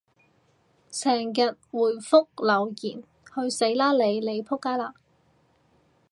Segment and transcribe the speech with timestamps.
[0.89, 3.03] 成日回覆留言，
[3.35, 4.19] 去死啦你！
[4.19, 4.95] 你仆街啦！